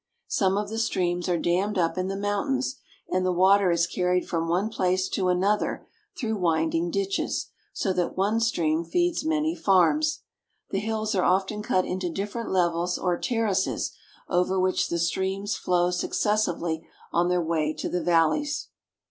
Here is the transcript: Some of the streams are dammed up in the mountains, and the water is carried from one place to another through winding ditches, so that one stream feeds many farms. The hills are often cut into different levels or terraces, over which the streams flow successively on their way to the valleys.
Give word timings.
Some 0.29 0.57
of 0.57 0.69
the 0.69 0.79
streams 0.79 1.29
are 1.29 1.37
dammed 1.37 1.77
up 1.77 1.95
in 1.95 2.07
the 2.07 2.15
mountains, 2.17 2.77
and 3.09 3.23
the 3.23 3.31
water 3.31 3.69
is 3.69 3.85
carried 3.85 4.27
from 4.27 4.49
one 4.49 4.69
place 4.71 5.07
to 5.09 5.27
another 5.27 5.85
through 6.19 6.37
winding 6.37 6.89
ditches, 6.89 7.51
so 7.71 7.93
that 7.93 8.17
one 8.17 8.39
stream 8.39 8.83
feeds 8.83 9.23
many 9.23 9.53
farms. 9.55 10.23
The 10.71 10.79
hills 10.79 11.13
are 11.13 11.23
often 11.23 11.61
cut 11.61 11.85
into 11.85 12.09
different 12.09 12.49
levels 12.49 12.97
or 12.97 13.15
terraces, 13.19 13.95
over 14.27 14.59
which 14.59 14.89
the 14.89 14.97
streams 14.97 15.55
flow 15.55 15.91
successively 15.91 16.83
on 17.13 17.29
their 17.29 17.39
way 17.43 17.71
to 17.75 17.87
the 17.87 18.01
valleys. 18.01 18.69